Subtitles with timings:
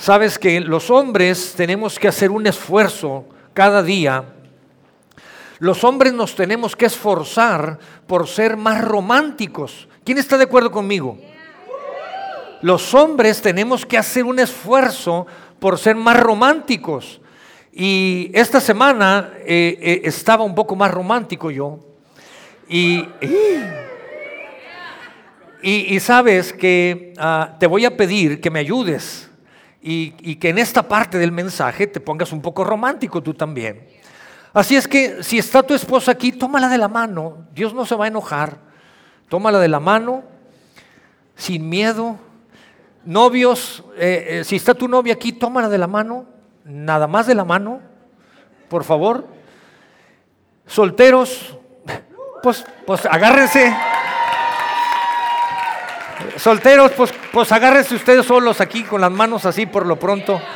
[0.00, 4.24] Sabes que los hombres tenemos que hacer un esfuerzo cada día.
[5.58, 9.86] Los hombres nos tenemos que esforzar por ser más románticos.
[10.02, 11.18] ¿Quién está de acuerdo conmigo?
[12.62, 15.26] Los hombres tenemos que hacer un esfuerzo
[15.58, 17.20] por ser más románticos.
[17.70, 21.78] Y esta semana eh, eh, estaba un poco más romántico yo.
[22.66, 23.06] Y,
[25.62, 29.29] y, sabes que ah, te voy a pedir que me ayudes
[29.82, 33.88] y, que en esta parte del mensaje te pongas un poco romántico tú también.
[34.52, 37.46] Así es que si está tu esposa aquí, tómala de la mano.
[37.54, 38.58] Dios no se va a enojar.
[39.28, 40.24] Tómala de la mano,
[41.36, 42.16] sin miedo.
[43.04, 46.26] Novios, eh, si está tu novia aquí, tómala de la mano
[46.64, 47.80] nada más de la mano,
[48.68, 49.26] por favor.
[50.66, 51.58] Solteros,
[52.42, 53.74] pues, pues agárrense.
[56.36, 60.40] Solteros, pues, pues agárrense ustedes solos aquí con las manos así por lo pronto.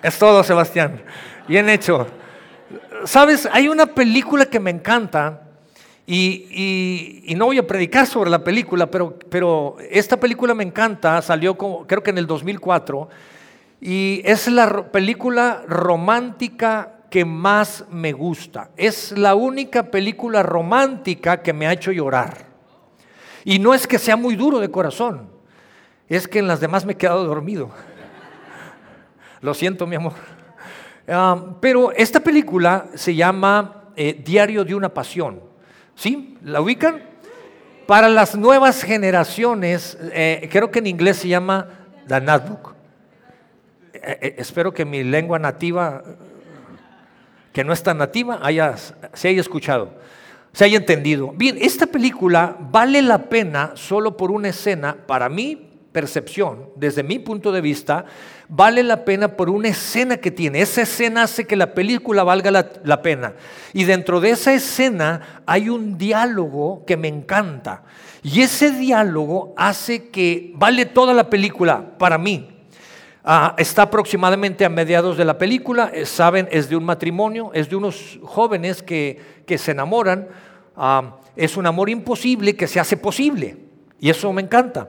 [0.00, 1.02] Es todo, Sebastián.
[1.48, 2.06] Bien hecho.
[3.04, 5.42] Sabes, hay una película que me encanta
[6.06, 11.20] y, y, no voy a predicar sobre la película, pero, pero esta película me encanta,
[11.20, 13.08] salió como, creo que en el 2004
[13.80, 18.70] y es la película romántica que más me gusta.
[18.76, 22.47] Es la única película romántica que me ha hecho llorar.
[23.44, 25.28] Y no es que sea muy duro de corazón,
[26.08, 27.70] es que en las demás me he quedado dormido.
[29.40, 30.14] Lo siento, mi amor.
[31.60, 35.40] Pero esta película se llama eh, Diario de una Pasión.
[35.94, 36.36] ¿Sí?
[36.44, 37.02] ¿La ubican?
[37.86, 41.66] Para las nuevas generaciones, eh, creo que en inglés se llama
[42.06, 42.74] The Notebook.
[43.94, 46.02] Eh, espero que mi lengua nativa,
[47.52, 49.94] que no es tan nativa, haya, se haya escuchado,
[50.52, 51.32] se haya entendido.
[51.36, 57.18] Bien, esta película vale la pena solo por una escena, para mi percepción, desde mi
[57.18, 58.04] punto de vista,
[58.48, 60.60] vale la pena por una escena que tiene.
[60.60, 63.34] Esa escena hace que la película valga la, pena.
[63.72, 67.84] Y dentro de esa escena hay un diálogo que me encanta.
[68.22, 72.57] Y ese diálogo hace que vale toda la película para mí.
[73.30, 77.68] Ah, está aproximadamente a mediados de la película, eh, saben, es de un matrimonio, es
[77.68, 80.28] de unos jóvenes que, se enamoran,
[80.74, 83.58] ah, es un amor imposible que se hace posible,
[84.00, 84.88] y eso me encanta.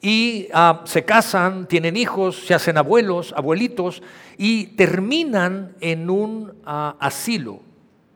[0.00, 4.02] Y ah, se casan, tienen hijos, se hacen abuelos, abuelitos,
[4.38, 7.60] y terminan en un asilo,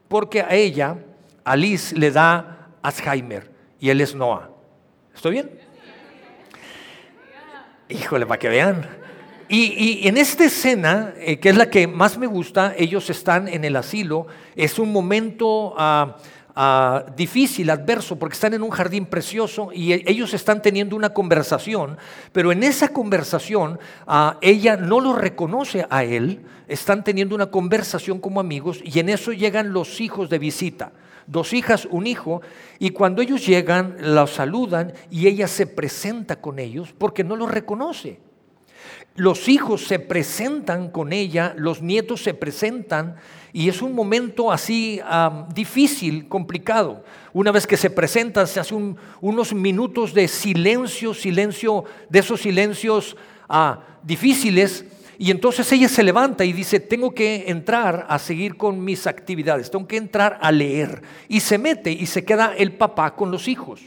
[0.09, 0.97] porque a ella,
[1.45, 4.49] a Liz, le da Alzheimer, y él es Noah.
[5.15, 5.51] ¿Estoy bien?
[7.91, 9.00] Híjole, para que vean.
[9.53, 13.65] Y, en esta escena, eh, que es la que más me gusta, ellos están en
[13.65, 16.19] el asilo, es un momento ah,
[16.55, 21.13] ah, difícil, adverso, porque están en un jardín precioso y e, ellos están teniendo una
[21.13, 21.99] conversación,
[22.31, 28.21] pero en esa conversación ah, ella no lo reconoce a él, están teniendo una conversación
[28.21, 30.93] como amigos y en eso llegan los hijos de visita
[31.27, 32.41] dos hijas, un hijo,
[32.81, 37.49] y cuando ellos llegan, los saludan y ella se presenta con ellos porque no los
[37.49, 38.19] reconoce.
[39.21, 43.17] Los hijos se presentan con ella, los nietos se presentan
[43.53, 44.99] y es un momento así
[45.55, 47.05] difícil, complicado.
[47.35, 48.75] Una vez que se presentan, se hace
[49.21, 53.15] unos minutos de silencio, silencio, de esos silencios
[53.47, 54.87] ah, difíciles.
[55.19, 59.71] Y entonces ella se levanta y dice, tengo que entrar a seguir con mis actividades,
[59.71, 61.03] tengo que entrar a leer.
[61.29, 63.83] Y se mete y se queda el papá con los hijos.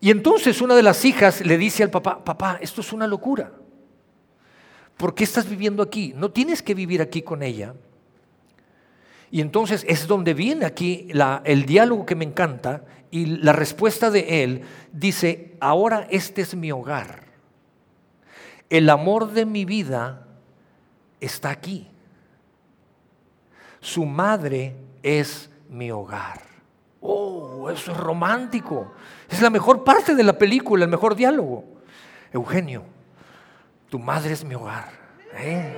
[0.00, 3.52] Y entonces una de las hijas le dice al papá, papá, esto es una locura.
[4.96, 6.14] ¿Por qué estás viviendo aquí?
[6.16, 7.74] No tienes que vivir aquí con ella.
[9.30, 11.08] Y entonces es donde viene aquí
[11.44, 14.62] el diálogo que me encanta y la respuesta de él
[14.92, 17.24] dice, ahora este es mi hogar.
[18.70, 20.26] El amor de mi vida
[21.20, 21.88] está aquí.
[23.80, 26.40] Su madre es mi hogar.
[27.00, 28.92] Oh, eso es romántico.
[29.28, 31.64] Es la mejor parte de la película, el mejor diálogo.
[32.32, 32.84] Eugenio,
[33.88, 34.90] tu madre es mi hogar.
[35.34, 35.74] ¿eh?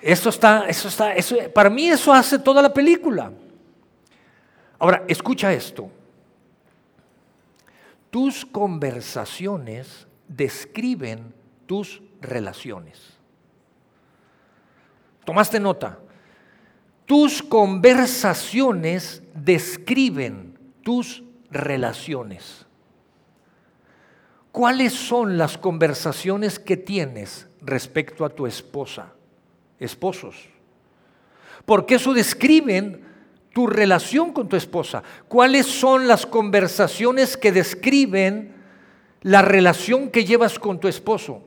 [0.00, 3.32] Eso está, eso está, eso, para mí eso hace toda la película.
[4.78, 5.90] Ahora, escucha esto.
[8.10, 11.34] Tus conversaciones describen
[11.66, 13.18] tus relaciones.
[15.24, 15.98] ¿Tomaste nota?
[17.04, 22.67] Tus conversaciones describen tus relaciones.
[24.58, 29.12] ¿Cuáles son las conversaciones que tienes respecto a tu esposa?
[29.78, 30.34] Esposos.
[31.64, 33.04] Porque eso describen
[33.54, 35.04] tu relación con tu esposa.
[35.28, 38.52] ¿Cuáles son las conversaciones que describen
[39.22, 41.40] la relación que llevas con tu esposo.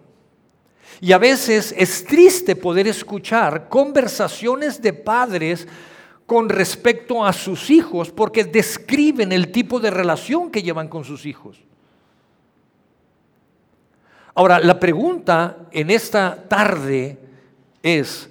[1.01, 5.67] Y a veces es triste poder escuchar conversaciones de padres
[6.25, 11.25] con respecto a sus hijos porque describen el tipo de relación que llevan con sus
[11.25, 11.59] hijos.
[14.33, 17.17] Ahora, la pregunta en esta tarde
[17.83, 18.29] es,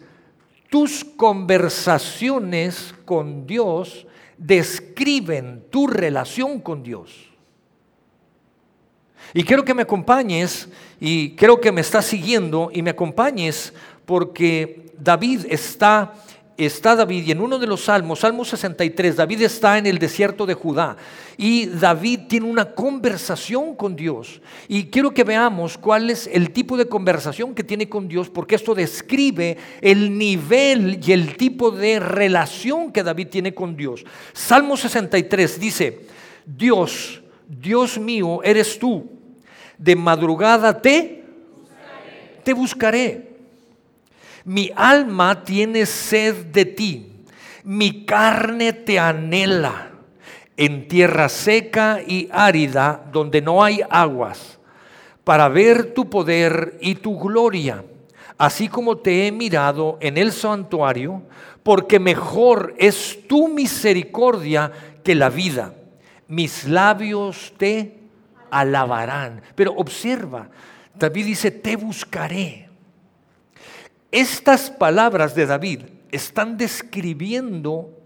[0.70, 4.06] ¿tus conversaciones con Dios
[4.38, 7.30] describen tu relación con Dios?
[9.34, 10.68] Y quiero que me acompañes,
[10.98, 13.72] y creo que me estás siguiendo, y me acompañes
[14.06, 16.14] porque David está
[16.66, 20.46] está David y en uno de los salmos, Salmo 63, David está en el desierto
[20.46, 20.96] de Judá
[21.36, 24.42] y David tiene una conversación con Dios.
[24.68, 28.56] Y quiero que veamos cuál es el tipo de conversación que tiene con Dios, porque
[28.56, 34.04] esto describe el nivel y el tipo de relación que David tiene con Dios.
[34.32, 36.00] Salmo 63 dice,
[36.44, 39.10] Dios, Dios mío, eres tú.
[39.78, 41.24] De madrugada te,
[42.44, 43.29] te buscaré
[44.44, 47.12] mi alma tiene sed de ti,
[47.64, 49.90] mi carne te anhela
[50.56, 54.58] en tierra seca y árida donde no hay aguas,
[55.24, 57.84] para ver tu poder y tu gloria,
[58.36, 61.22] así como te he mirado en el santuario,
[61.62, 64.72] porque mejor es tu misericordia
[65.04, 65.74] que la vida.
[66.26, 67.98] Mis labios te
[68.50, 69.42] alabarán.
[69.54, 70.48] Pero observa,
[70.94, 72.69] David dice, te buscaré.
[74.10, 77.96] Estas palabras de David están describiendo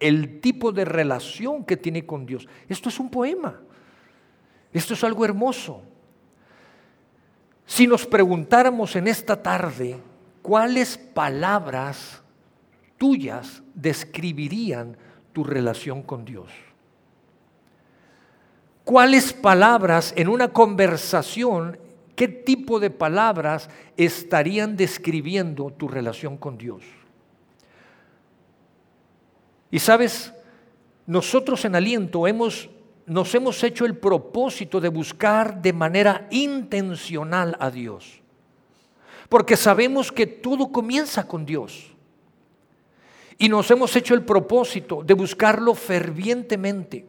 [0.00, 2.46] el tipo de relación que tiene con Dios.
[2.68, 3.60] Esto es un poema.
[4.72, 5.82] Esto es algo hermoso.
[7.66, 9.98] Si nos preguntáramos en esta tarde
[10.42, 12.22] cuáles palabras
[12.96, 14.96] tuyas describirían
[15.32, 16.50] tu relación con Dios.
[18.84, 21.78] ¿Cuáles palabras en una conversación
[22.18, 26.82] ¿Qué tipo de palabras estarían describiendo tu relación con Dios?
[29.70, 30.32] Y sabes,
[31.06, 32.70] nosotros en aliento hemos,
[33.06, 38.20] nos hemos hecho el propósito de buscar de manera intencional a Dios.
[39.28, 41.94] Porque sabemos que todo comienza con Dios.
[43.38, 47.06] Y nos hemos hecho el propósito de buscarlo fervientemente.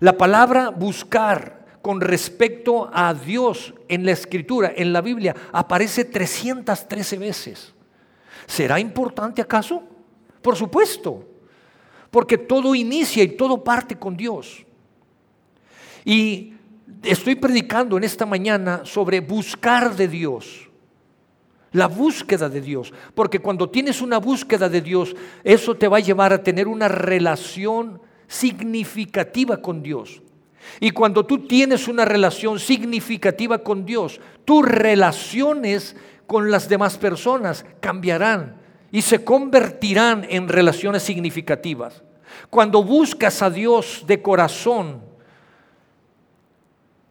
[0.00, 7.18] La palabra buscar con respecto a Dios en la escritura, en la Biblia, aparece 313
[7.18, 7.74] veces.
[8.46, 9.82] ¿Será importante acaso?
[10.42, 11.26] Por supuesto,
[12.10, 14.64] porque todo inicia y todo parte con Dios.
[16.04, 16.54] Y
[17.02, 20.68] estoy predicando en esta mañana sobre buscar de Dios.
[21.72, 22.92] La búsqueda de Dios.
[23.14, 26.88] Porque cuando tienes una búsqueda de Dios, eso te va a llevar a tener una
[26.88, 30.20] relación significativa con Dios.
[30.78, 35.96] Y cuando tú tienes una relación significativa con Dios, tus relaciones
[36.26, 38.56] con las demás personas cambiarán
[38.92, 42.02] y se convertirán en relaciones significativas.
[42.48, 45.02] Cuando buscas a Dios de corazón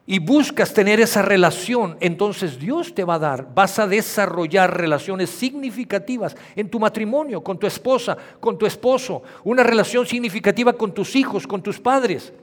[0.06, 5.30] y buscas tener esa relación, entonces Dios te va a dar, vas a desarrollar relaciones
[5.30, 11.16] significativas en tu matrimonio, con tu esposa, con tu esposo, una relación significativa con tus
[11.16, 12.34] hijos, con tus padres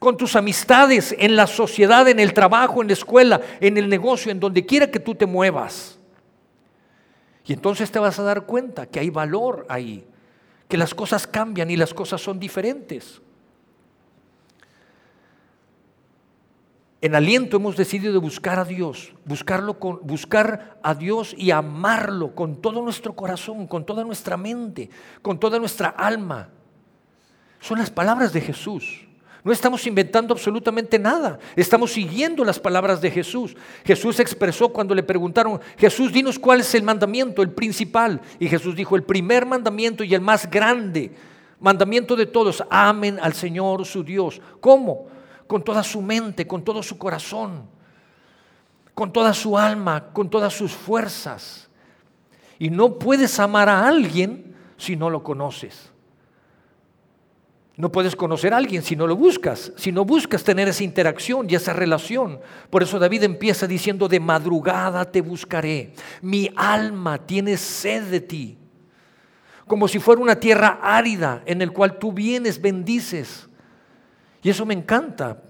[0.00, 4.32] con tus amistades, en la sociedad, en el trabajo, en la escuela, en el negocio,
[4.32, 5.98] en donde quiera que tú te muevas.
[7.44, 10.06] Y entonces te vas a dar cuenta que hay valor ahí,
[10.68, 13.20] que las cosas cambian y las cosas son diferentes.
[17.02, 22.80] En aliento hemos decidido buscar a Dios, buscarlo buscar a Dios y amarlo con todo
[22.80, 24.88] nuestro corazón, con toda nuestra mente,
[25.20, 26.48] con toda nuestra alma.
[27.58, 29.09] Son las palabras de Jesús.
[29.42, 31.38] No estamos inventando absolutamente nada.
[31.56, 33.56] Estamos siguiendo las palabras de Jesús.
[33.84, 38.20] Jesús expresó cuando le preguntaron, Jesús, dinos cuál es el mandamiento, el principal.
[38.38, 41.12] Y Jesús dijo, el primer mandamiento y el más grande,
[41.58, 44.42] mandamiento de todos, amen al Señor su Dios.
[44.60, 45.06] ¿Cómo?
[45.46, 47.62] Con toda su mente, con todo su corazón,
[48.94, 51.70] con toda su alma, con todas sus fuerzas.
[52.58, 55.89] Y no puedes amar a alguien si no lo conoces.
[57.80, 61.46] No puedes conocer a alguien si no lo buscas, si no buscas tener esa interacción
[61.48, 62.38] y esa relación.
[62.68, 68.58] Por eso David empieza diciendo, de madrugada te buscaré, mi alma tiene sed de ti,
[69.66, 73.48] como si fuera una tierra árida en el cual tú vienes, bendices.
[74.42, 75.42] Y eso me encanta,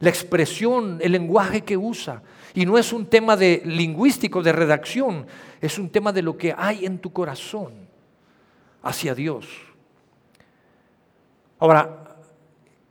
[0.00, 2.20] la expresión, el lenguaje que usa.
[2.52, 5.28] Y no es un tema de lingüístico, de redacción,
[5.60, 7.74] es un tema de lo que hay en tu corazón
[8.82, 9.46] hacia Dios.
[11.64, 12.18] Ahora,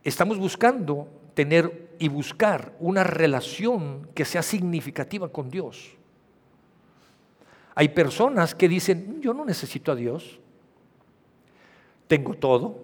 [0.02, 5.92] estamos buscando tener y buscar una relación que sea significativa con Dios.
[7.76, 10.40] Hay personas que dicen, yo no necesito a Dios,
[12.08, 12.82] tengo todo,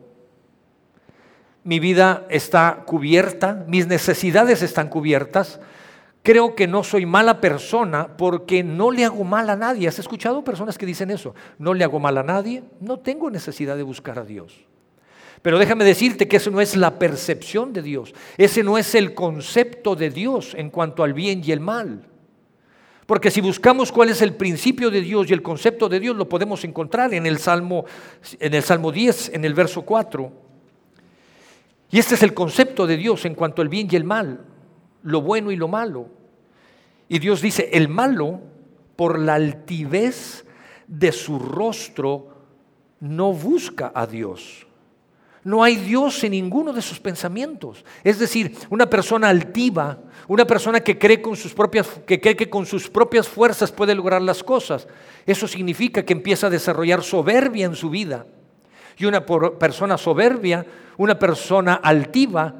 [1.65, 5.59] mi vida está cubierta, mis necesidades están cubiertas,
[6.23, 9.89] creo que no soy mala persona porque no le hago mal a nadie.
[9.89, 11.35] ¿Has escuchado personas que dicen eso?
[11.59, 14.70] No le hago mal a nadie, no tengo necesidad de buscar a Dios.
[15.43, 19.15] Pero déjame decirte que eso no es la percepción de Dios, ese no es el
[19.15, 22.07] concepto de Dios en cuanto al bien y el mal.
[23.07, 26.29] Porque si buscamos cuál es el principio de Dios y el concepto de Dios, lo
[26.29, 27.85] podemos encontrar en el Salmo,
[28.39, 30.33] en el Salmo 10, en el verso 4.
[31.91, 34.45] Y este es el concepto de Dios en cuanto al bien y el mal,
[35.03, 36.09] lo bueno y lo malo.
[37.09, 38.43] Y Dios dice, el malo,
[38.95, 40.45] por la altivez
[40.87, 42.29] de su rostro,
[43.01, 44.69] no busca a Dios.
[45.43, 47.85] No hay Dios en ninguno de sus pensamientos.
[48.05, 52.51] Es decir, una persona altiva, una persona que cree, con sus propias, que cree que
[52.51, 54.87] con sus propias fuerzas puede lograr las cosas.
[55.25, 58.27] Eso significa que empieza a desarrollar soberbia en su vida.
[58.99, 60.67] Y una persona soberbia,
[60.99, 62.55] una persona altiva,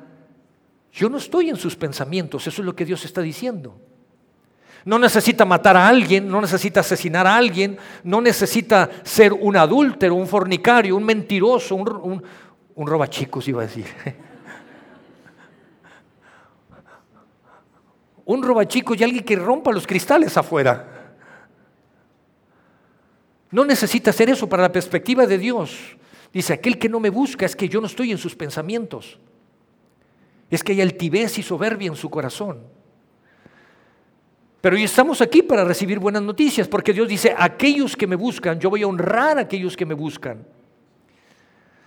[0.91, 2.47] yo no estoy en sus pensamientos.
[2.47, 3.79] Eso es lo que Dios está diciendo.
[4.87, 10.15] No necesita matar a alguien, no necesita asesinar a alguien, no necesita ser un adúltero,
[10.15, 12.23] un fornicario, un mentiroso, un, un
[12.87, 13.87] robachicos iba a decir.
[18.25, 21.17] un robachicos y alguien que rompa los cristales afuera.
[23.51, 25.97] No necesita hacer eso para la perspectiva de Dios.
[26.33, 29.19] Dice, aquel que no me busca es que yo no estoy en sus pensamientos.
[30.49, 32.61] Es que hay altivez y soberbia en su corazón.
[34.61, 38.61] Pero hoy estamos aquí para recibir buenas noticias, porque Dios dice, aquellos que me buscan,
[38.61, 40.47] yo voy a honrar a aquellos que me buscan.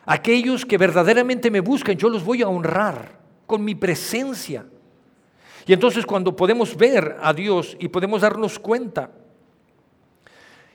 [0.05, 4.65] Aquellos que verdaderamente me buscan, yo los voy a honrar con mi presencia.
[5.65, 9.11] Y entonces cuando podemos ver a Dios y podemos darnos cuenta,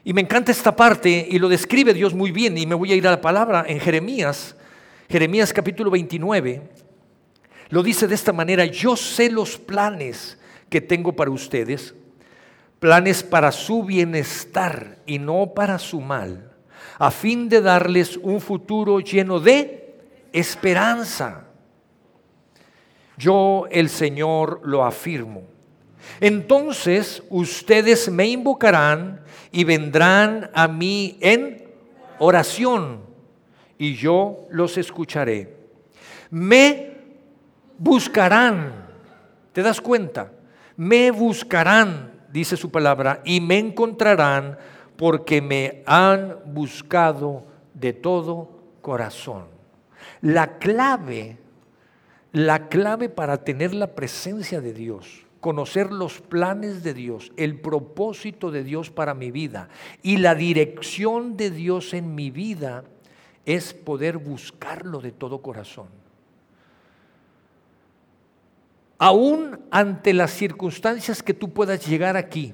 [0.02, 2.96] y me encanta esta parte y lo describe Dios muy bien, y me voy a
[2.96, 4.56] ir a la palabra en Jeremías,
[5.10, 6.62] Jeremías capítulo 29,
[7.68, 10.38] lo dice de esta manera, yo sé los planes
[10.70, 11.94] que tengo para ustedes,
[12.80, 16.47] planes para su bienestar y no para su mal
[16.98, 19.94] a fin de darles un futuro lleno de
[20.32, 21.44] esperanza.
[23.16, 25.42] Yo el Señor lo afirmo.
[26.20, 29.20] Entonces ustedes me invocarán
[29.52, 31.68] y vendrán a mí en
[32.18, 33.00] oración
[33.78, 35.56] y yo los escucharé.
[36.30, 36.96] Me
[37.78, 38.72] buscarán,
[39.52, 40.32] ¿te das cuenta?
[40.76, 44.58] Me buscarán, dice su palabra, y me encontrarán
[44.98, 48.50] porque me han buscado de todo
[48.82, 49.44] corazón.
[50.20, 51.38] La clave,
[52.32, 58.50] la clave para tener la presencia de Dios, conocer los planes de Dios, el propósito
[58.50, 59.68] de Dios para mi vida
[60.02, 62.82] y la dirección de Dios en mi vida
[63.46, 65.86] es poder buscarlo de todo corazón.
[68.98, 72.52] Aún ante las circunstancias que tú puedas llegar aquí,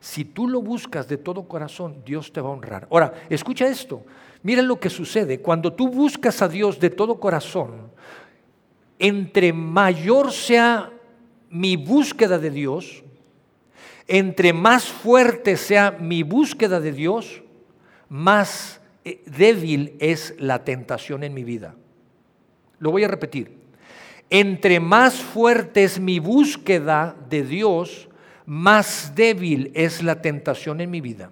[0.00, 2.86] si tú lo buscas de todo corazón, Dios te va a honrar.
[2.90, 4.04] Ahora, escucha esto.
[4.42, 5.40] Mira lo que sucede.
[5.40, 7.90] Cuando tú buscas a Dios de todo corazón,
[8.98, 10.90] entre mayor sea
[11.50, 13.02] mi búsqueda de Dios,
[14.06, 17.42] entre más fuerte sea mi búsqueda de Dios,
[18.08, 21.74] más eh, débil es la tentación en mi vida.
[22.78, 23.58] Lo voy a repetir.
[24.30, 28.07] Entre más fuerte es mi búsqueda de Dios,
[28.48, 31.30] más débil es la tentación en mi vida.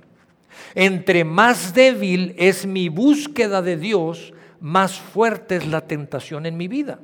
[0.75, 6.69] Entre más débil es mi búsqueda de Dios, más fuerte es la tentación en mi
[6.69, 7.01] vida.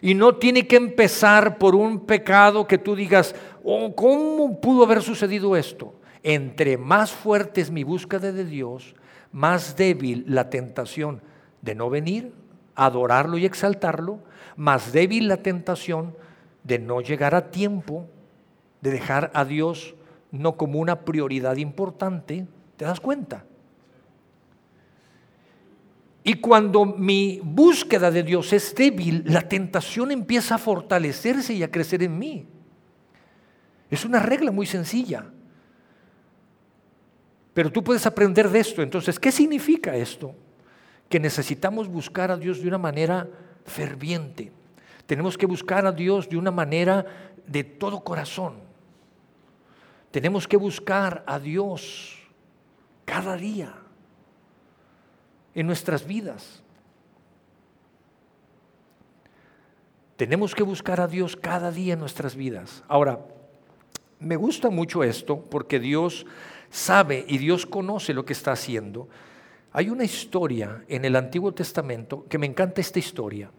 [0.00, 3.34] Y no tiene que empezar por un pecado que tú digas,
[3.64, 5.92] oh, ¿cómo pudo haber sucedido esto?
[6.22, 8.94] Entre más fuerte es mi búsqueda de Dios,
[9.32, 11.22] más débil la tentación
[11.60, 12.32] de no venir,
[12.76, 14.20] adorarlo y exaltarlo,
[14.54, 16.14] más débil la tentación
[16.62, 18.08] de no llegar a tiempo
[18.84, 19.94] de dejar a Dios
[20.30, 23.46] no como una prioridad importante, ¿te das cuenta?
[26.22, 31.70] Y cuando mi búsqueda de Dios es débil, la tentación empieza a fortalecerse y a
[31.70, 32.46] crecer en mí.
[33.90, 35.24] Es una regla muy sencilla.
[37.54, 38.82] Pero tú puedes aprender de esto.
[38.82, 40.34] Entonces, ¿qué significa esto?
[41.08, 43.30] Que necesitamos buscar a Dios de una manera
[43.64, 44.52] ferviente.
[45.06, 47.06] Tenemos que buscar a Dios de una manera
[47.46, 48.63] de todo corazón.
[50.14, 52.20] Tenemos que buscar a Dios
[53.04, 53.74] cada día
[55.56, 56.62] en nuestras vidas.
[60.14, 62.84] Tenemos que buscar a Dios cada día en nuestras vidas.
[62.86, 63.26] Ahora,
[64.20, 66.26] me gusta mucho esto porque Dios
[66.70, 69.08] sabe y Dios conoce lo que está haciendo.
[69.72, 73.50] Hay una historia en el Antiguo Testamento que me encanta esta historia.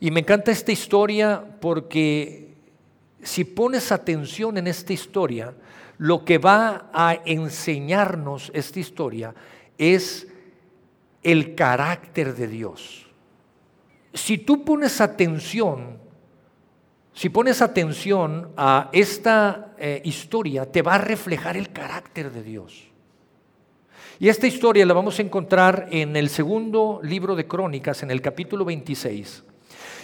[0.00, 2.45] Y me encanta esta historia porque
[3.26, 5.52] si pones atención en esta historia,
[5.98, 9.34] lo que va a enseñarnos esta historia
[9.76, 10.28] es
[11.24, 13.08] el carácter de Dios.
[14.14, 15.98] Si tú pones atención,
[17.12, 22.84] si pones atención a esta eh, historia, te va a reflejar el carácter de Dios.
[24.20, 28.22] Y esta historia la vamos a encontrar en el segundo libro de Crónicas, en el
[28.22, 29.45] capítulo 26.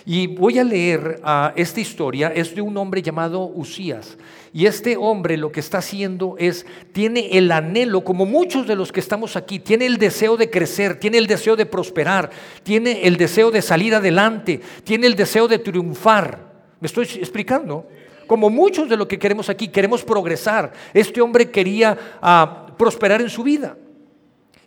[0.05, 4.17] Y voy a leer ah, esta historia, es de un hombre llamado Usías.
[4.53, 8.93] Y este hombre lo que está haciendo es, tiene el anhelo, como muchos de los
[8.93, 12.31] que estamos aquí, tiene el deseo de crecer, tiene el deseo de prosperar,
[12.63, 16.53] tiene el deseo de salir adelante, tiene el deseo de triunfar.
[16.81, 17.87] ¿Me estoy explicando?
[18.27, 20.73] Como muchos de los que queremos aquí, queremos progresar.
[20.93, 23.77] Este hombre quería ah, prosperar en su vida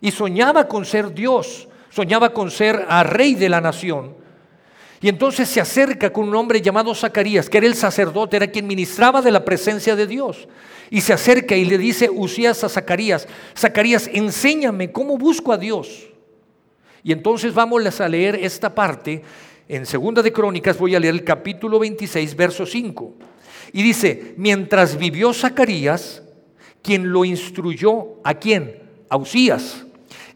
[0.00, 4.25] y soñaba con ser Dios, soñaba con ser a rey de la nación.
[5.06, 8.66] Y entonces se acerca con un hombre llamado Zacarías, que era el sacerdote, era quien
[8.66, 10.48] ministraba de la presencia de Dios.
[10.90, 16.08] Y se acerca y le dice Usías a Zacarías, Zacarías, enséñame cómo busco a Dios.
[17.04, 19.22] Y entonces vamos a leer esta parte.
[19.68, 23.14] En Segunda de Crónicas voy a leer el capítulo 26, verso 5.
[23.74, 26.24] Y dice, mientras vivió Zacarías,
[26.82, 28.82] quien lo instruyó, ¿a quién?
[29.08, 29.86] A Usías.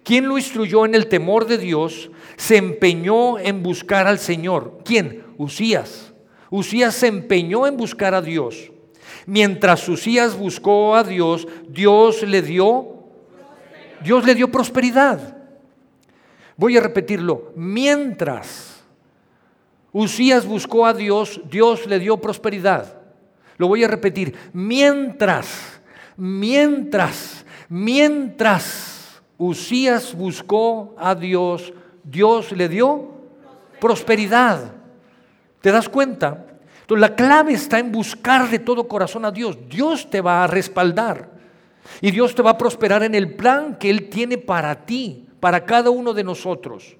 [0.04, 2.08] Quien lo instruyó en el temor de Dios,
[2.40, 4.78] se empeñó en buscar al Señor.
[4.82, 5.26] ¿Quién?
[5.36, 6.14] Usías.
[6.48, 8.72] Usías se empeñó en buscar a Dios.
[9.26, 12.96] Mientras Usías buscó a Dios, Dios le dio
[14.02, 15.36] Dios le dio prosperidad.
[16.56, 17.52] Voy a repetirlo.
[17.56, 18.82] Mientras
[19.92, 23.02] Usías buscó a Dios, Dios le dio prosperidad.
[23.58, 24.34] Lo voy a repetir.
[24.54, 25.82] Mientras,
[26.16, 33.10] mientras, mientras Usías buscó a Dios, Dios le dio
[33.80, 34.72] prosperidad.
[35.60, 36.46] ¿Te das cuenta?
[36.80, 39.58] Entonces la clave está en buscar de todo corazón a Dios.
[39.68, 41.30] Dios te va a respaldar
[42.00, 45.64] y Dios te va a prosperar en el plan que Él tiene para ti, para
[45.64, 46.96] cada uno de nosotros.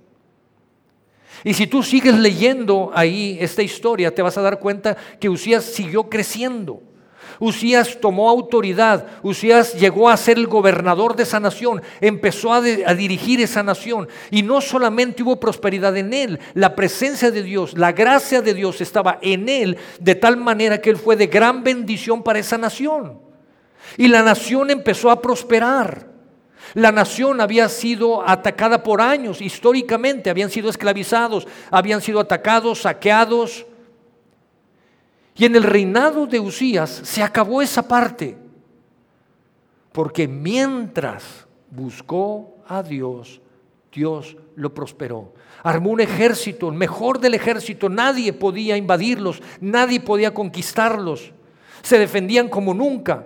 [1.43, 5.65] Y si tú sigues leyendo ahí esta historia, te vas a dar cuenta que Usías
[5.65, 6.83] siguió creciendo.
[7.41, 13.41] Usías tomó autoridad, Usías llegó a ser el gobernador de esa nación, empezó a, dirigir
[13.41, 18.43] esa nación y no solamente hubo prosperidad en él, la presencia de Dios, la gracia
[18.43, 22.39] de Dios estaba en él de tal manera que él fue de gran bendición para
[22.39, 23.19] esa nación.
[23.97, 26.11] Y la nación empezó a prosperar.
[26.75, 33.67] La nación había sido atacada por años, históricamente habían sido esclavizados, habían sido atacados, saqueados,
[35.41, 38.37] y en el reinado de Usías se acabó esa parte.
[39.91, 43.41] Porque mientras buscó a Dios,
[43.91, 45.33] Dios lo prosperó.
[45.63, 47.89] Armó un ejército, el mejor del ejército.
[47.89, 51.33] Nadie podía invadirlos, nadie podía conquistarlos.
[51.81, 53.25] Se defendían como nunca.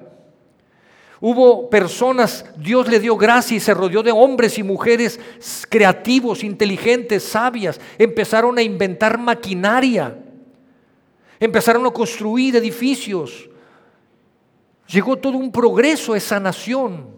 [1.20, 5.18] Hubo personas, Dios le dio gracia y se rodeó de hombres y mujeres
[5.68, 7.81] creativos, inteligentes, sabias.
[7.98, 10.16] Empezaron a inventar maquinaria
[11.40, 13.49] Empezaron a construir edificios.
[14.88, 17.09] Llegó todo un progreso a esa nación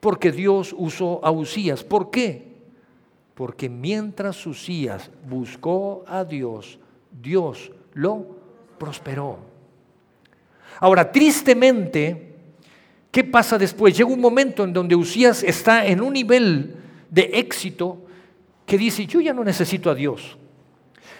[0.00, 1.82] porque Dios usó a Usías.
[1.82, 2.48] ¿Por qué?
[3.34, 6.78] Porque mientras Usías buscó a Dios,
[7.10, 8.26] Dios lo
[8.78, 9.38] prosperó.
[10.80, 12.34] Ahora, tristemente,
[13.10, 13.96] ¿qué pasa después?
[13.96, 16.76] Llega un momento en donde Usías está en un nivel
[17.10, 17.98] de éxito
[18.64, 20.36] que dice, yo ya no necesito a Dios.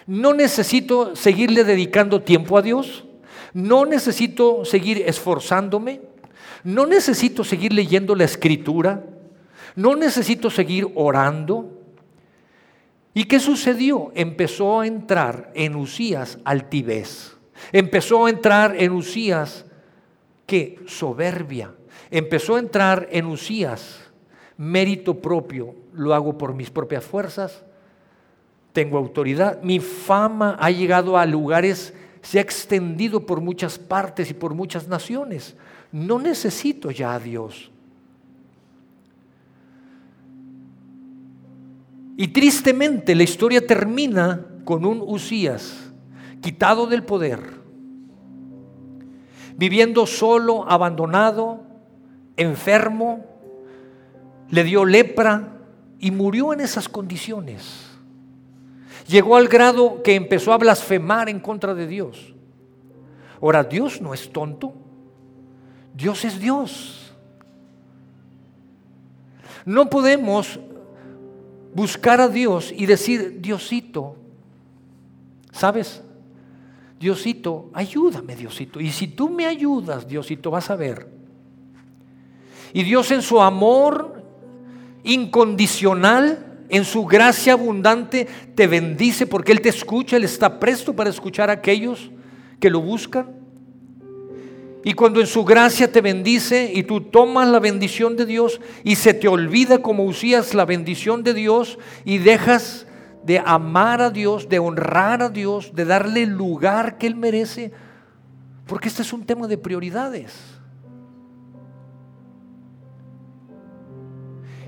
[0.09, 3.05] No necesito seguirle dedicando tiempo a Dios.
[3.53, 6.01] No necesito seguir esforzándome.
[6.63, 9.05] No necesito seguir leyendo la escritura.
[9.75, 11.79] No necesito seguir orando.
[13.13, 14.11] ¿Y qué sucedió?
[14.15, 17.37] Empezó a entrar en Usías altivez.
[17.71, 19.63] Empezó a entrar en Usías,
[20.47, 20.79] ¿qué?
[20.87, 21.75] Soberbia.
[22.09, 23.99] Empezó a entrar en Usías
[24.57, 25.75] mérito propio.
[25.93, 27.63] Lo hago por mis propias fuerzas
[28.73, 34.33] tengo autoridad, mi fama ha llegado a lugares, se ha extendido por muchas partes y
[34.33, 35.55] por muchas naciones.
[35.91, 37.71] No necesito ya a Dios.
[42.17, 45.89] Y tristemente la historia termina con un Usías
[46.41, 47.39] quitado del poder,
[49.55, 51.63] viviendo solo, abandonado,
[52.37, 53.25] enfermo,
[54.49, 55.59] le dio lepra
[55.99, 57.88] y murió en esas condiciones.
[59.09, 62.35] Llegó al grado que empezó a blasfemar en contra de Dios.
[63.41, 64.71] Ahora, Dios no es tonto.
[65.95, 67.11] Dios es Dios.
[69.65, 70.59] No podemos
[71.73, 74.15] buscar a Dios y decir, Diosito,
[75.51, 76.03] ¿sabes?
[76.99, 78.79] Diosito, ayúdame, Diosito.
[78.79, 81.07] Y si tú me ayudas, Diosito, vas a ver.
[82.73, 84.21] Y Dios en su amor
[85.03, 91.09] incondicional, en su gracia abundante, te bendice porque Él te escucha, Él está presto para
[91.09, 92.11] escuchar a aquellos
[92.59, 93.39] que lo buscan.
[94.83, 98.95] Y cuando en su gracia te bendice y tú tomas la bendición de Dios y
[98.95, 102.85] se te olvida como usías la bendición de Dios y dejas
[103.23, 107.73] de amar a Dios, de honrar a Dios, de darle el lugar que Él merece,
[108.67, 110.58] porque este es un tema de prioridades.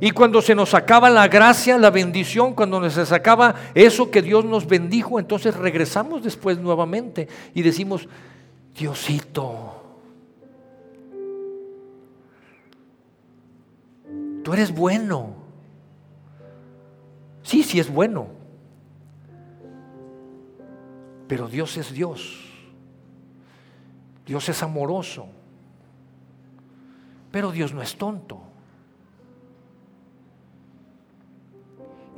[0.04, 4.44] Y cuando se nos acaba la gracia, la bendición, cuando se acaba eso que Dios
[4.44, 8.10] nos bendijo, entonces regresamos después nuevamente y decimos,
[8.76, 9.76] Diosito,
[14.44, 15.36] tú eres bueno.
[17.44, 18.30] Sí, sí es bueno.
[21.28, 22.40] Pero Dios es Dios.
[24.26, 25.28] Dios es amoroso.
[27.32, 28.51] Pero Dios no es tonto.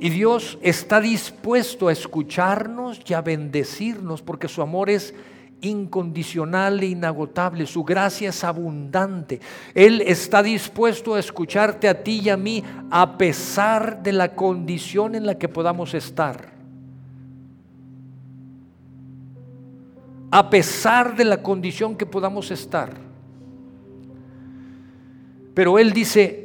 [0.04, 5.14] Y Dios está dispuesto a escucharnos y a bendecirnos porque su amor es
[5.62, 9.40] incondicional e inagotable, su gracia es abundante.
[9.74, 15.14] Él está dispuesto a escucharte a ti y a mí a pesar de la condición
[15.14, 16.52] en la que podamos estar.
[20.30, 22.92] A pesar de la condición que podamos estar.
[25.54, 26.43] Pero Él dice,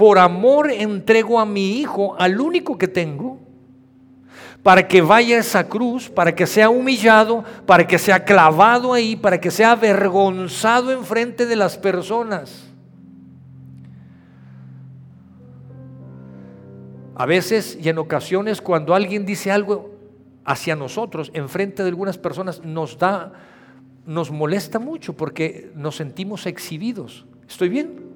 [0.00, 3.38] por amor entrego a mi hijo, al único que tengo,
[4.62, 9.14] para que vaya a esa cruz, para que sea humillado, para que sea clavado ahí,
[9.14, 12.70] para que sea avergonzado en frente de las personas.
[17.14, 19.90] A veces y en ocasiones cuando alguien dice algo
[20.46, 23.34] hacia nosotros, en frente de algunas personas, nos da,
[24.06, 27.26] nos molesta mucho porque nos sentimos exhibidos.
[27.46, 28.09] ¿Estoy bien?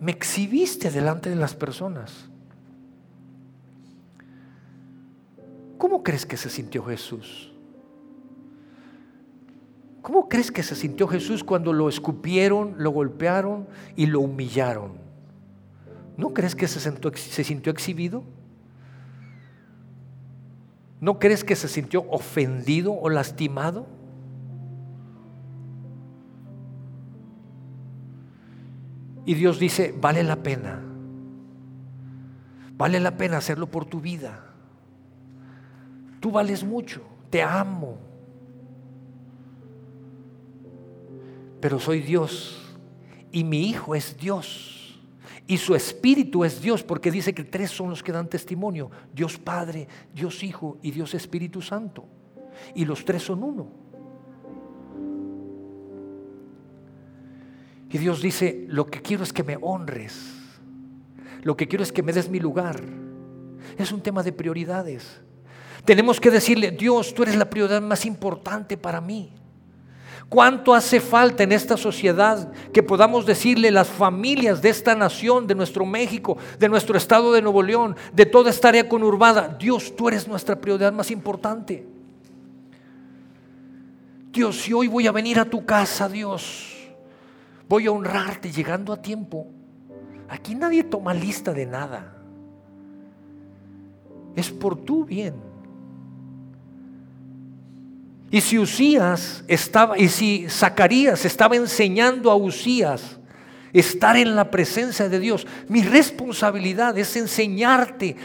[0.00, 2.30] Me exhibiste delante de las personas.
[5.76, 7.52] ¿Cómo crees que se sintió Jesús?
[10.02, 14.92] ¿Cómo crees que se sintió Jesús cuando lo escupieron, lo golpearon y lo humillaron?
[16.16, 18.24] ¿No crees que se, se sintió exhibido?
[21.00, 23.86] ¿No crees que se sintió ofendido o lastimado?
[29.24, 30.82] Y Dios dice, vale la pena.
[32.76, 34.46] Vale la pena hacerlo por tu vida.
[36.20, 37.98] Tú vales mucho, te amo.
[41.60, 42.76] Pero soy Dios
[43.32, 44.80] y mi Hijo es Dios
[45.50, 48.88] y su Espíritu es Dios porque dice que tres son los que dan testimonio.
[49.12, 52.06] Dios Padre, Dios Hijo y Dios Espíritu Santo.
[52.76, 53.79] Y los tres son uno.
[57.90, 60.14] Y Dios dice, lo que quiero es que me honres.
[61.42, 62.80] Lo que quiero es que me des mi lugar.
[63.76, 65.20] Es un tema de prioridades.
[65.84, 69.32] Tenemos que decirle, Dios, tú eres la prioridad más importante para mí.
[70.28, 75.56] ¿Cuánto hace falta en esta sociedad que podamos decirle las familias de esta nación, de
[75.56, 80.06] nuestro México, de nuestro estado de Nuevo León, de toda esta área conurbada, Dios, tú
[80.06, 81.84] eres nuestra prioridad más importante?
[84.30, 86.69] Dios, si hoy voy a venir a tu casa, Dios,
[87.70, 89.46] voy a honrarte llegando a tiempo.
[90.28, 92.16] Aquí nadie toma lista de nada.
[94.34, 95.34] Es por tu bien.
[98.28, 103.20] Y si Usías estaba, y si Zacarías estaba enseñando a Usías
[103.72, 108.16] estar en la presencia de Dios, mi responsabilidad es enseñarte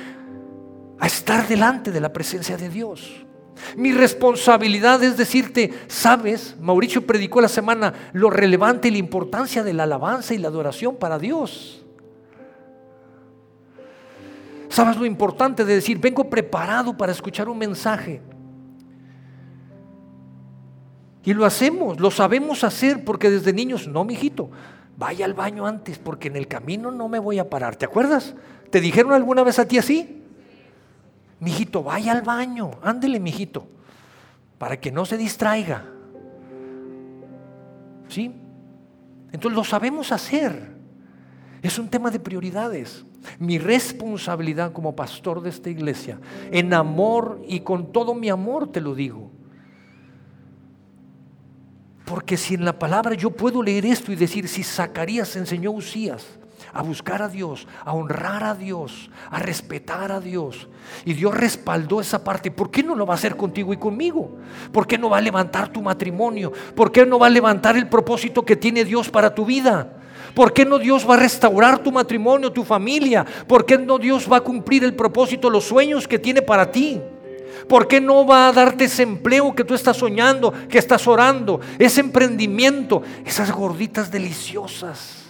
[1.00, 3.25] a estar delante de la presencia de Dios.
[3.78, 9.74] Mi responsabilidad es decirte, sabes, Mauricio predicó la semana lo relevante y la importancia de
[9.74, 11.84] la alabanza y la adoración para Dios.
[14.70, 18.22] Sabes lo importante de decir, vengo preparado para escuchar un mensaje.
[21.24, 24.50] Y lo hacemos, lo sabemos hacer porque desde niños, no, mijito,
[24.98, 27.76] vaya al baño antes porque en el camino no me voy a parar.
[27.76, 28.36] ¿Te acuerdas?
[28.70, 30.25] ¿Te dijeron alguna vez a ti así?
[31.40, 33.68] Mijito, vaya al baño, ándele, mijito,
[34.58, 35.86] para que no se distraiga.
[38.08, 38.32] ¿Sí?
[39.32, 40.76] Entonces lo sabemos hacer.
[41.62, 43.06] Es un tema de prioridades.
[43.40, 46.20] Mi responsabilidad como pastor de esta iglesia,
[46.52, 49.32] en amor y con todo mi amor te lo digo.
[52.06, 55.74] Porque si en la palabra yo puedo leer esto y decir, si Zacarías enseñó a
[55.74, 56.38] Usías
[56.74, 60.68] a buscar a Dios, a honrar a Dios, a respetar a Dios,
[61.06, 64.38] y Dios respaldó esa parte, ¿por qué no lo va a hacer contigo y conmigo?
[64.72, 66.52] ¿Por qué no va a levantar tu matrimonio?
[66.76, 69.94] ¿Por qué no va a levantar el propósito que tiene Dios para tu vida?
[70.34, 73.26] ¿Por qué no Dios va a restaurar tu matrimonio, tu familia?
[73.48, 77.02] ¿Por qué no Dios va a cumplir el propósito, los sueños que tiene para ti?
[77.70, 81.62] ¿Por qué no va a darte ese empleo que tú estás soñando, que estás orando,
[81.80, 85.25] ese emprendimiento, esas gorditas deliciosas?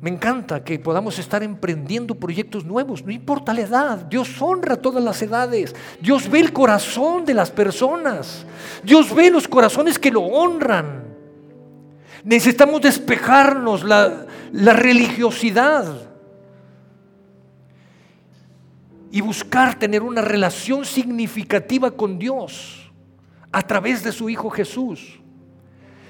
[0.00, 5.02] Me encanta que podamos estar emprendiendo proyectos nuevos, no importa la edad, Dios honra todas
[5.02, 8.46] las edades, Dios ve el corazón de las personas,
[8.84, 11.02] Dios ve los corazones que lo honran.
[12.22, 16.08] Necesitamos despejarnos la, la religiosidad
[19.10, 22.92] y buscar tener una relación significativa con Dios
[23.50, 25.18] a través de su Hijo Jesús.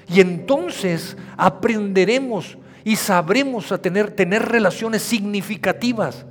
[0.07, 6.25] Y entonces aprenderemos y sabremos a tener, tener relaciones significativas.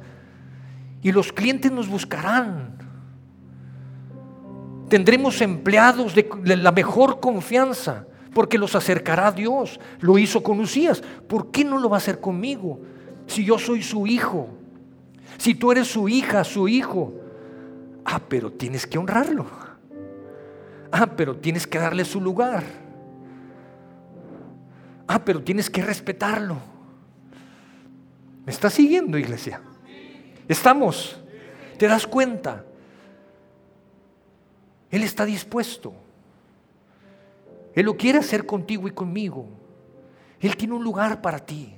[1.03, 2.77] Y los clientes nos buscarán.
[4.89, 9.79] Tendremos empleados de, la mejor confianza porque los acercará a Dios.
[10.01, 11.03] Lo hizo con Lucías.
[11.29, 12.81] ¿Por qué no lo va a hacer conmigo?
[13.27, 14.49] Si yo soy su hijo.
[15.37, 17.15] Si tú eres su hija, su hijo.
[18.05, 19.47] Ah, pero tienes que honrarlo.
[20.91, 22.88] Ah, pero tienes que darle su lugar.
[25.09, 26.59] Ah, pero tienes que respetarlo.
[28.45, 29.63] ¿Me estás siguiendo, iglesia?
[30.47, 31.19] Estamos.
[31.79, 32.65] ¿Te das cuenta?
[34.91, 35.95] Él está dispuesto.
[37.75, 39.49] Él lo quiere hacer contigo y conmigo.
[40.41, 41.75] Él tiene un lugar para ti.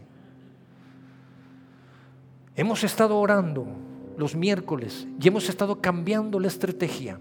[2.56, 3.66] Hemos estado orando
[4.16, 7.18] los miércoles y hemos estado cambiando la estrategia.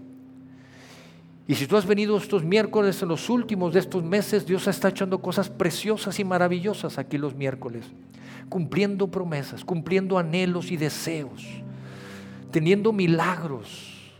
[1.50, 4.90] Y si tú has venido estos miércoles, en los últimos de estos meses, Dios está
[4.90, 7.86] echando cosas preciosas y maravillosas aquí los miércoles,
[8.48, 11.44] cumpliendo promesas, cumpliendo anhelos y deseos,
[12.52, 14.12] teniendo milagros.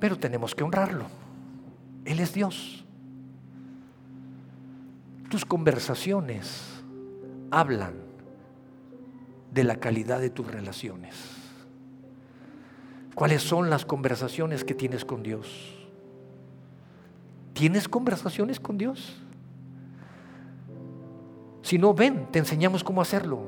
[0.00, 1.04] Pero tenemos que honrarlo.
[2.04, 2.84] Él es Dios.
[5.30, 6.82] Tus conversaciones
[7.52, 7.94] hablan
[9.52, 11.35] de la calidad de tus relaciones.
[13.16, 15.74] ¿Cuáles son las conversaciones que tienes con Dios?
[17.54, 19.16] ¿Tienes conversaciones con Dios?
[21.62, 23.40] Si no, ven, te enseñamos cómo hacerlo.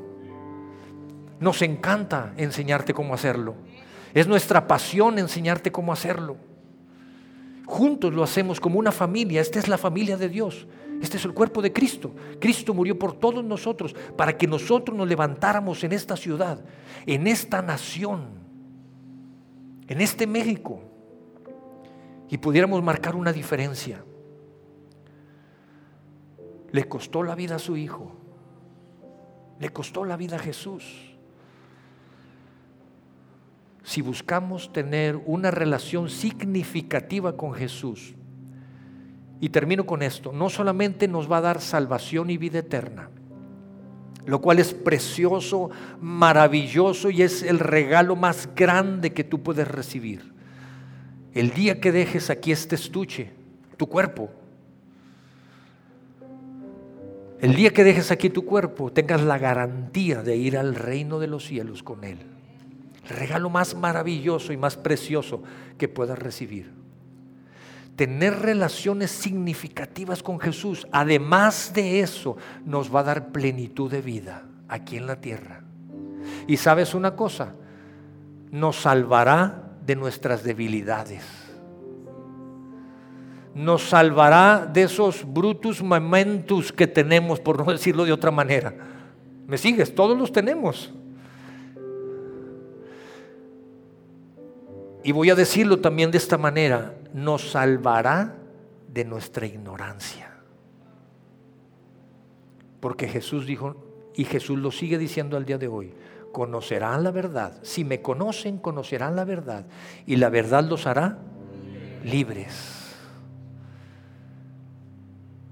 [1.39, 3.57] Nos encanta enseñarte cómo hacerlo.
[4.15, 6.39] Es nuestra pasión enseñarte cómo hacerlo.
[7.67, 9.43] Juntos lo hacemos como una familia.
[9.43, 10.67] Esta es la familia de Dios.
[11.03, 12.15] Este es el cuerpo de Cristo.
[12.41, 16.59] Cristo murió por todos nosotros para que nosotros nos levantáramos en esta ciudad,
[17.05, 18.48] en esta nación
[19.88, 20.81] en este México
[22.29, 24.05] y pudiéramos marcar una diferencia.
[26.70, 28.12] Le costó la vida a su hijo.
[29.59, 31.16] Le costó la vida a Jesús.
[33.83, 38.14] Si buscamos tener una relación significativa con Jesús,
[39.40, 43.11] y termino con esto, no solamente nos va a dar salvación y vida eterna,
[44.29, 45.71] lo cual es precioso,
[46.03, 50.35] maravilloso y es el regalo más grande que tú puedes recibir.
[51.33, 53.31] El día que dejes aquí este estuche,
[53.79, 54.29] tu cuerpo,
[57.41, 61.29] el día que dejes aquí tu cuerpo, tengas la garantía de ir al reino de
[61.29, 62.19] los cielos con Él.
[63.09, 65.43] El regalo más maravilloso y más precioso
[65.79, 66.78] que puedas recibir
[67.99, 74.45] tener relaciones significativas con Jesús, además de eso, nos va a dar plenitud de vida
[74.69, 75.65] aquí en la tierra.
[76.47, 77.57] Y sabes una cosa,
[78.53, 81.25] nos salvará de nuestras debilidades.
[83.53, 88.75] Nos salvará de esos brutus momentos que tenemos, por no decirlo de otra manera.
[89.49, 89.93] ¿Me sigues?
[89.93, 90.95] Todos los tenemos.
[95.03, 98.37] Y voy a decirlo también de esta manera, nos salvará
[98.93, 100.31] de nuestra ignorancia.
[102.81, 103.77] Porque Jesús dijo,
[104.15, 105.95] y Jesús lo sigue diciendo al día de hoy,
[106.33, 107.59] conocerán la verdad.
[107.63, 109.67] Si me conocen, conocerán la verdad.
[110.07, 111.19] Y la verdad los hará
[112.05, 112.97] libres.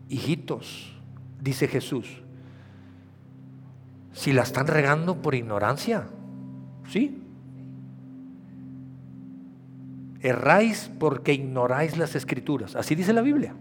[0.09, 0.93] Hijitos,
[1.41, 2.23] dice Jesús,
[4.13, 6.07] si la están regando por ignorancia,
[6.89, 7.23] ¿sí?
[10.29, 12.77] Erráis porque ignoráis las escrituras.
[12.77, 13.55] Así dice la Biblia.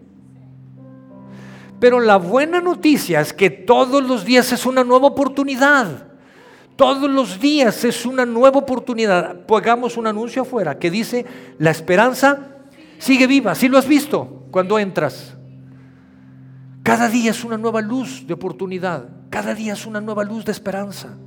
[1.80, 6.08] Pero la buena noticia es que todos los días es una nueva oportunidad.
[6.75, 9.45] Todos los días es una nueva oportunidad.
[9.45, 11.25] Pongamos un anuncio afuera que dice,
[11.58, 12.58] la esperanza
[12.97, 13.56] sigue viva.
[13.56, 15.36] Si lo has visto cuando entras.
[16.84, 19.10] Cada día es una nueva luz de oportunidad.
[19.30, 21.17] Cada día es una nueva luz de esperanza.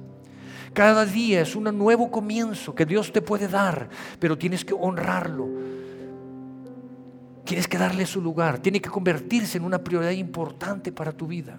[0.72, 5.48] Cada día es un nuevo comienzo que Dios te puede dar, pero tienes que honrarlo.
[7.44, 8.58] Tienes que darle su lugar.
[8.58, 11.58] Tiene que convertirse en una prioridad importante para tu vida.